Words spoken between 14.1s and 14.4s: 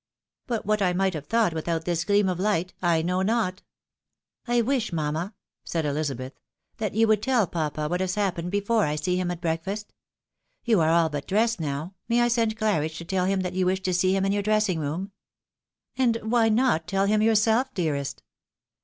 him in